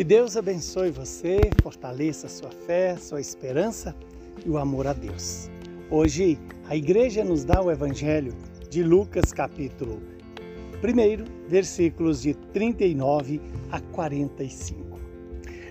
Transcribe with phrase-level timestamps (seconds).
[0.00, 3.94] Que Deus abençoe você, fortaleça sua fé, sua esperança
[4.46, 5.50] e o amor a Deus.
[5.90, 6.38] Hoje
[6.70, 8.34] a igreja nos dá o evangelho
[8.70, 10.00] de Lucas capítulo
[10.82, 14.98] 1, versículos de 39 a 45.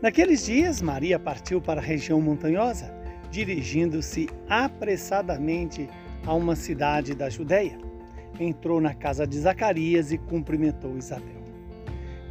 [0.00, 2.94] Naqueles dias, Maria partiu para a região montanhosa,
[3.28, 5.90] dirigindo-se apressadamente
[6.24, 7.76] a uma cidade da Judéia.
[8.38, 11.41] Entrou na casa de Zacarias e cumprimentou Isabel.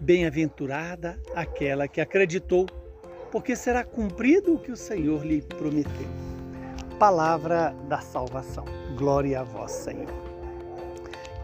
[0.00, 2.66] Bem-aventurada aquela que acreditou,
[3.32, 6.08] porque será cumprido o que o Senhor lhe prometeu.
[6.98, 8.64] Palavra da salvação.
[8.96, 10.08] Glória a vós, Senhor.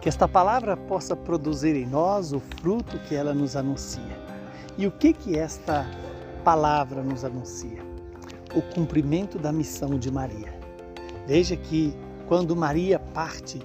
[0.01, 4.19] Que esta palavra possa produzir em nós o fruto que ela nos anuncia.
[4.77, 5.87] E o que que esta
[6.45, 7.83] palavra nos anuncia?
[8.55, 10.53] O cumprimento da missão de Maria.
[11.27, 11.95] Veja que
[12.27, 13.61] quando Maria parte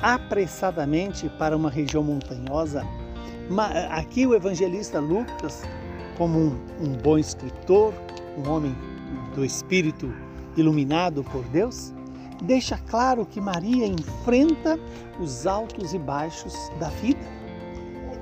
[0.00, 2.84] apressadamente para uma região montanhosa,
[3.90, 5.62] Aqui o evangelista Lucas,
[6.18, 7.94] como um, um bom escritor,
[8.36, 8.76] um homem
[9.34, 10.12] do espírito
[10.54, 11.94] iluminado por Deus,
[12.42, 14.78] deixa claro que Maria enfrenta
[15.18, 17.24] os altos e baixos da vida.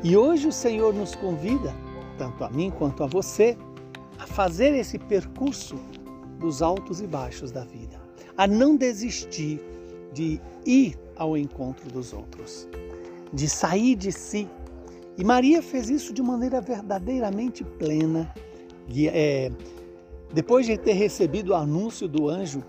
[0.04, 1.74] E hoje o Senhor nos convida,
[2.16, 3.58] tanto a mim quanto a você,
[4.20, 5.76] a fazer esse percurso
[6.38, 8.00] dos altos e baixos da vida,
[8.38, 9.60] a não desistir
[10.12, 12.68] de ir ao encontro dos outros,
[13.32, 14.48] de sair de si
[15.18, 18.32] e Maria fez isso de maneira verdadeiramente plena.
[19.12, 19.50] É,
[20.32, 22.62] depois de ter recebido o anúncio do anjo,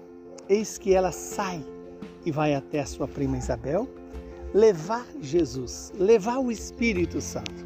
[0.47, 1.63] eis que ela sai
[2.25, 3.87] e vai até a sua prima Isabel
[4.53, 7.65] levar Jesus, levar o Espírito Santo.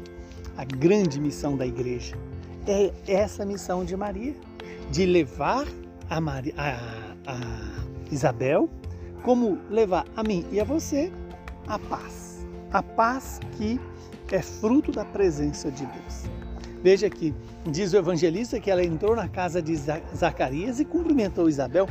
[0.56, 2.16] A grande missão da igreja
[2.66, 4.34] é essa missão de Maria,
[4.90, 5.66] de levar
[6.10, 8.68] a, Maria, a, a Isabel,
[9.22, 11.10] como levar a mim e a você
[11.66, 12.46] a paz.
[12.72, 13.80] A paz que
[14.32, 16.24] é fruto da presença de Deus.
[16.82, 17.34] Veja que
[17.70, 19.76] diz o evangelista que ela entrou na casa de
[20.16, 21.86] Zacarias e cumprimentou Isabel.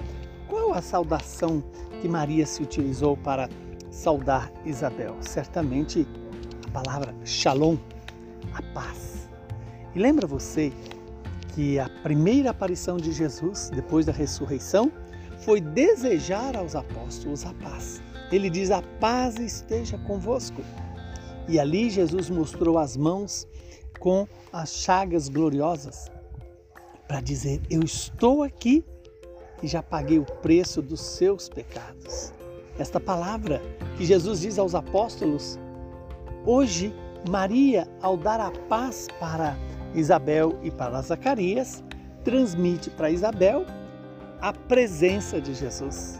[0.49, 1.63] Qual a saudação
[2.01, 3.47] que Maria se utilizou para
[3.89, 5.15] saudar Isabel?
[5.21, 6.05] Certamente
[6.67, 7.77] a palavra shalom,
[8.53, 9.29] a paz.
[9.95, 10.73] E lembra você
[11.53, 14.91] que a primeira aparição de Jesus depois da ressurreição
[15.37, 18.01] foi desejar aos apóstolos a paz.
[18.31, 20.61] Ele diz: A paz esteja convosco.
[21.47, 23.47] E ali Jesus mostrou as mãos
[23.99, 26.11] com as chagas gloriosas
[27.07, 28.83] para dizer: Eu estou aqui
[29.61, 32.33] e já paguei o preço dos seus pecados.
[32.79, 33.61] Esta palavra
[33.97, 35.59] que Jesus diz aos apóstolos,
[36.45, 36.93] hoje
[37.29, 39.55] Maria, ao dar a paz para
[39.93, 41.83] Isabel e para Zacarias,
[42.23, 43.65] transmite para Isabel
[44.41, 46.19] a presença de Jesus.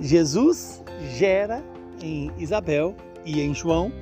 [0.00, 0.82] Jesus
[1.16, 1.62] gera
[2.02, 3.92] em Isabel e em João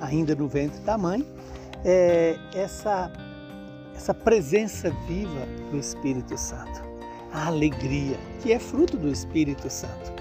[0.00, 1.26] ainda no ventre da mãe,
[1.84, 3.12] é essa,
[3.94, 6.82] essa presença viva do Espírito Santo,
[7.32, 10.12] a alegria que é fruto do Espírito Santo.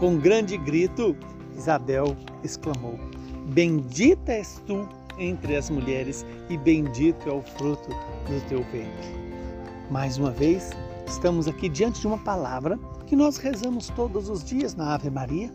[0.00, 1.16] Com um grande grito,
[1.56, 2.98] Isabel exclamou:
[3.46, 9.24] Bendita és tu entre as mulheres e bendito é o fruto do teu ventre.
[9.90, 10.70] Mais uma vez,
[11.06, 15.52] estamos aqui diante de uma palavra que nós rezamos todos os dias na Ave Maria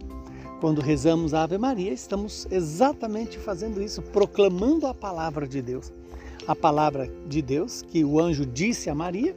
[0.59, 5.91] quando rezamos a Ave Maria, estamos exatamente fazendo isso, proclamando a palavra de Deus.
[6.47, 9.35] A palavra de Deus que o anjo disse a Maria,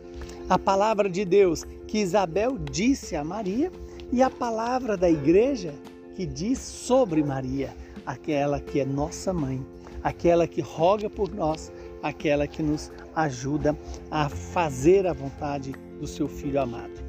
[0.49, 3.71] a palavra de Deus que Isabel disse a Maria
[4.11, 5.75] e a palavra da igreja
[6.15, 9.65] que diz sobre Maria, aquela que é nossa mãe,
[10.03, 11.71] aquela que roga por nós,
[12.03, 13.77] aquela que nos ajuda
[14.11, 17.03] a fazer a vontade do seu filho amado.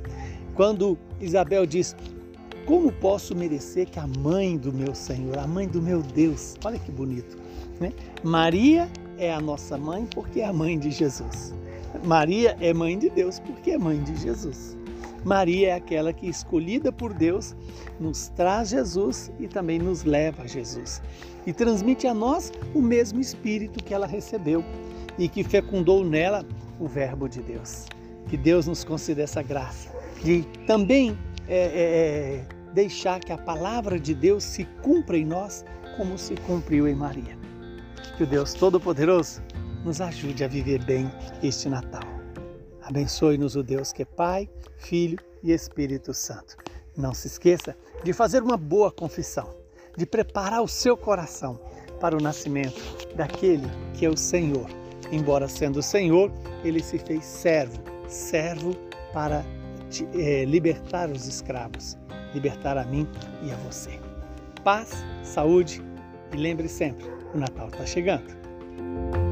[0.54, 1.96] Quando Isabel diz:
[2.66, 6.80] como posso merecer que a mãe do meu Senhor, a mãe do meu Deus, olha
[6.80, 7.38] que bonito,
[7.80, 7.92] né?
[8.24, 11.54] Maria é a nossa mãe porque é a mãe de Jesus.
[12.04, 14.78] Maria é mãe de Deus porque é mãe de Jesus.
[15.24, 17.56] Maria é aquela que, escolhida por Deus,
[18.00, 21.02] nos traz Jesus e também nos leva a Jesus.
[21.46, 24.64] E transmite a nós o mesmo Espírito que ela recebeu
[25.18, 26.46] e que fecundou nela
[26.80, 27.86] o Verbo de Deus.
[28.28, 29.94] Que Deus nos conceda essa graça
[30.24, 31.18] de também
[31.48, 35.64] é, é, é, deixar que a palavra de Deus se cumpra em nós
[35.96, 37.38] como se cumpriu em Maria.
[38.18, 39.42] Que o Deus Todo-Poderoso
[39.86, 41.12] nos ajude a viver bem
[41.42, 42.04] este Natal.
[42.82, 46.58] Abençoe-nos o Deus que é Pai, Filho e Espírito Santo.
[46.98, 49.56] Não se esqueça de fazer uma boa confissão,
[49.98, 51.60] de preparar o seu coração
[52.00, 52.82] para o nascimento
[53.16, 54.70] daquele que é o Senhor.
[55.12, 56.32] Embora sendo Senhor,
[56.64, 58.76] ele se fez servo, servo
[59.14, 59.46] para
[60.14, 61.98] é, libertar os escravos,
[62.34, 63.08] libertar a mim
[63.44, 64.00] e a você.
[64.64, 65.82] Paz, saúde
[66.34, 69.23] e lembre sempre: o Natal está chegando.